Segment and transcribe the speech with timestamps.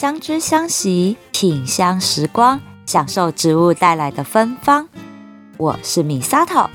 [0.00, 4.88] 相知相惜，品香时光，享受植物带来的芬芳。
[5.58, 6.70] 我是米萨头，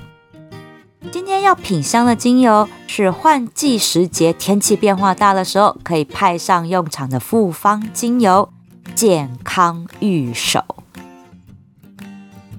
[1.12, 8.48] 今天要品香的精油是换季时节、天气变化大的时候可以派上用场的复方精油——
[8.94, 10.64] 健康御手。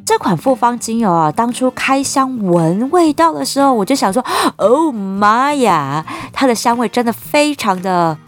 [0.05, 4.21] 这款复方精油啊，当初开箱闻味道的时候，我就想说
[4.59, 8.19] ：“哦妈呀，它的香味真的非常的……”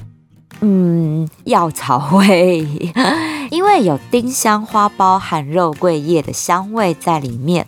[0.60, 1.07] 嗯，
[1.44, 2.66] 药草味，
[3.50, 7.66] 因为有丁香花苞和肉桂叶的香味在里面。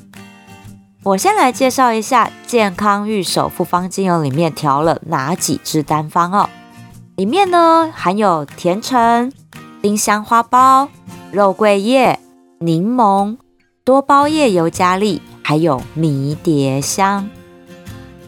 [1.02, 6.50] 我先来介绍一下健康御手复方精油里面调了哪几支单方哦。
[7.16, 9.32] 里面呢含有甜橙、
[9.80, 10.88] 丁香花苞、
[11.32, 12.18] 肉桂叶、
[12.58, 13.38] 柠檬、
[13.82, 17.28] 多包叶尤加利，还有迷迭香。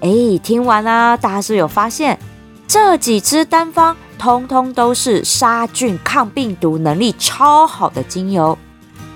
[0.00, 2.18] 哎，听完啦，大家是有发现
[2.66, 3.96] 这几支单方？
[4.22, 8.56] 通通都是杀菌抗病毒能力超好的精油，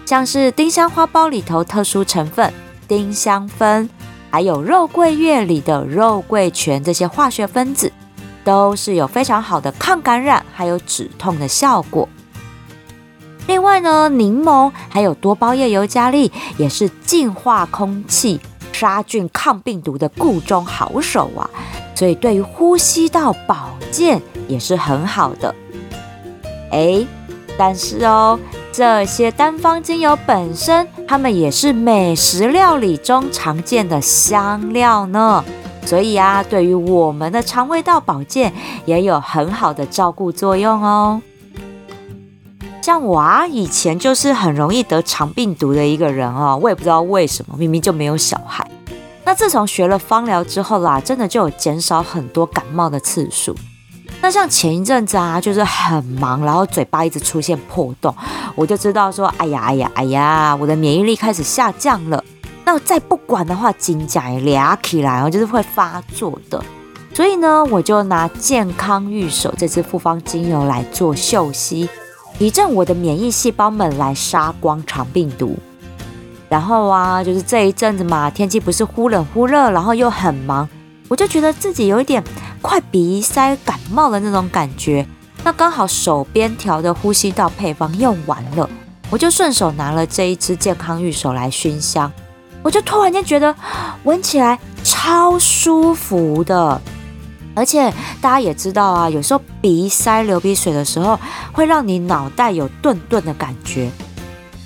[0.04, 2.52] 像是丁香花苞里头特殊成分
[2.88, 3.88] 丁香酚，
[4.32, 7.92] 还有肉桂叶里的肉桂醛这些化学分子，
[8.42, 12.08] 都是有非常好的抗感染还有止痛的效果。
[13.46, 18.40] 另外呢，柠檬还有多包叶尤加利也是净化空气、
[18.72, 21.48] 杀菌抗病毒的固中好手啊。
[21.94, 25.54] 所以对于呼吸道保健也是很好的。
[26.70, 27.06] 哎，
[27.56, 28.38] 但是哦，
[28.72, 35.44] 这些单方精油本身，它们也是美食料理中常见的香料呢。
[35.84, 38.52] 所以啊，对于我们的肠胃道保健
[38.84, 41.22] 也有很好的照顾作用哦。
[42.82, 48.68] 像我啊，以前就是很容易得肠病毒的一个人哦，我也不知道为什么，明明就没有小孩。
[49.24, 53.54] 那自从学了芳疗之后啦，真的就有减少很多感冒的次数。
[54.20, 58.12] 那像前一阵子啊，就是很忙，然后嘴巴一直出现破洞，
[58.56, 62.22] 我就知道说，哎呀，哎呀，哎呀，我的免疫力开始下降了。
[62.64, 66.60] 那再不管的话，紧甲也俩起来然后，就是会发作的。
[67.14, 71.88] 所以呢，我就拿健康御手这支复方精油来做嗅吸，
[72.36, 75.56] 提振我的免疫细胞们来杀光肠病毒。
[76.48, 80.68] 然后啊，就是这一阵子嘛，天气不是忽冷忽热，然后又很忙，
[81.06, 82.22] 我就觉得自己有一点
[82.66, 85.06] 快鼻塞感冒的那种感觉。
[85.44, 88.68] 那刚好手边调的呼吸道配方用完了，
[89.08, 92.10] 我就顺手拿了这一支健康玉手来熏香，
[92.64, 93.54] 我就突然间觉得
[94.02, 96.80] 闻起来超舒服的。
[97.54, 97.88] 而且
[98.20, 101.16] 大家也知道啊，有时候鼻塞流鼻水的时候，
[101.52, 103.88] 会让你脑袋有顿顿的感觉。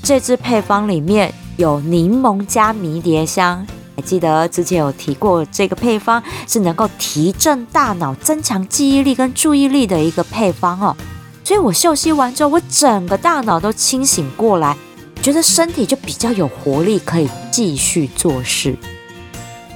[0.02, 1.30] 这支配方里面。
[1.56, 3.66] 有柠檬加迷迭香，
[4.00, 10.96] 还记得之前有提过，这个配方是能够提振大脑、增强记忆力跟注意力的一个配方哦。
[11.44, 14.74] 所以我嗅吸完之后，我整个大脑都清醒过来，
[15.20, 18.74] 觉得身体就比较有活力，可以继续做事。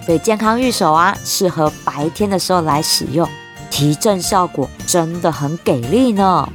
[0.06, 3.28] 所以健康御手啊，适合白天的时候来使用，
[3.70, 6.48] 提振效果真的很给力呢。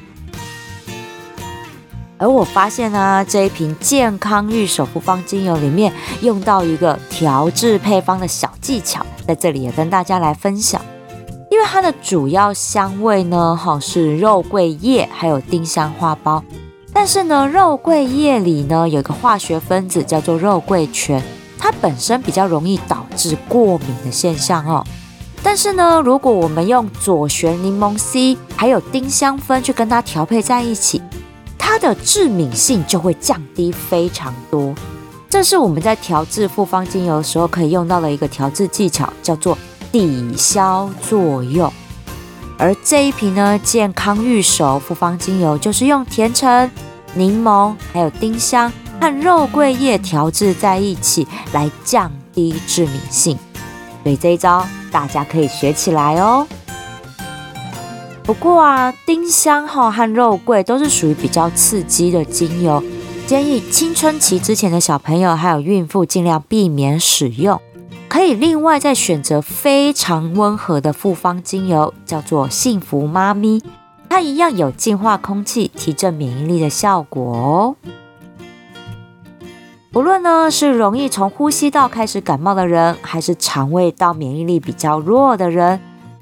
[2.19, 5.91] 而我发现呢，这一瓶健康玉手复方精油里面
[6.21, 10.81] 用到一个调制配方的小技巧，在这里也跟大家来分享。
[11.49, 16.43] 因为它的主要香味呢，哈是肉桂叶还有丁香花苞，
[16.93, 21.21] 但是呢，肉桂叶里呢有一个化学分子叫做肉桂醛，
[21.57, 24.85] 它本身比较容易导致过敏的现象哦。
[25.41, 31.01] 但是呢，如果我们用左旋柠檬 C 还有丁香酚去跟它调配在一起。
[31.71, 34.73] 它的致敏性就会降低非常多，
[35.29, 39.55] 这是我们在调制复方精油的时候可以用到的一个调制技巧，叫做
[39.91, 41.71] 抵消作用。
[42.57, 46.71] 而这一瓶呢，健康御手复方精油就是用甜橙、
[47.13, 53.37] 柠檬还有丁香和肉桂叶调制在一起来降低致敏性，
[54.01, 56.47] 所以这一招大家可以学起来哦。
[58.29, 62.83] 不过啊，丁香哈和肉桂都是属于比较刺激的精油，
[63.25, 67.59] 建议青春期之前的小朋友还有孕妇尽量避免使用。
[68.07, 73.63] 可以另外再选择非常温和的复方精油，叫做幸福妈咪，
[74.07, 77.75] 它一样有净化空气、提振免疫力的效果哦。
[79.91, 85.79] 不论呢是容易从呼吸道开始感冒的人，还是肠胃道免疫力比较弱的人。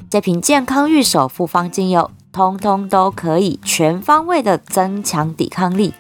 [0.09, 5.94] 这瓶健康御手复方精油，通通都可以全方位的增强抵抗力，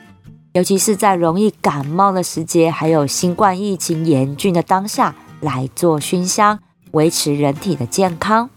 [0.53, 6.57] 尤其是在容易感冒的时节，还有新冠疫情严峻的当下来做熏香，
[6.91, 8.49] 维持人体的健康。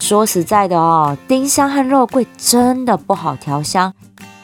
[0.00, 3.92] 说实在的哦，丁香和肉桂真的不好调香。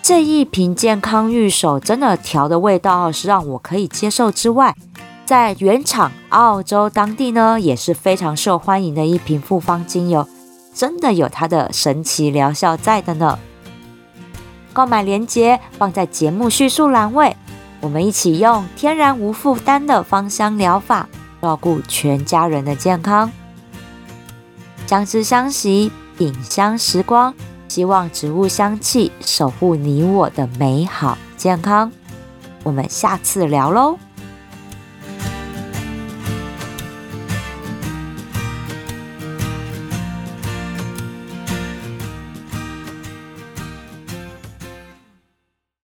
[0.03, 4.75] 这一瓶健康御守真的调的味道是让我可以接受之外，
[5.29, 10.27] 在原厂澳洲当地呢也是非常受欢迎的一瓶复方精油，
[10.73, 13.39] 真的有它的神奇疗效在的呢。
[14.73, 17.37] 购买链接放在节目叙述栏位，
[17.83, 21.07] 我们一起用天然无负担的芳香疗法，
[21.43, 23.31] 照顾全家人的健康。
[24.87, 27.35] 相知相惜，品香时光，
[27.69, 31.93] 希望植物香气守护你我的美好健康。
[32.63, 33.99] 我们下次聊喽。